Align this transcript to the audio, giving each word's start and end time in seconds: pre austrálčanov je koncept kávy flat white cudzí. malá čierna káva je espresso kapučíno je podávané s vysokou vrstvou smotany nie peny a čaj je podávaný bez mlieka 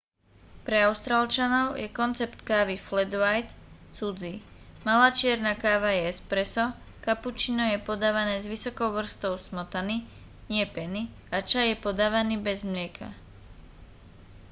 pre 0.65 0.79
austrálčanov 0.89 1.67
je 1.81 1.85
koncept 1.99 2.39
kávy 2.49 2.73
flat 2.87 3.11
white 3.21 3.51
cudzí. 3.97 4.35
malá 4.87 5.07
čierna 5.19 5.53
káva 5.63 5.89
je 5.97 6.01
espresso 6.13 6.65
kapučíno 7.05 7.63
je 7.71 7.77
podávané 7.89 8.35
s 8.41 8.45
vysokou 8.53 8.89
vrstvou 8.97 9.35
smotany 9.47 9.97
nie 10.51 10.65
peny 10.75 11.01
a 11.35 11.45
čaj 11.49 11.67
je 11.77 11.77
podávaný 11.85 12.35
bez 12.47 12.59
mlieka 12.71 13.07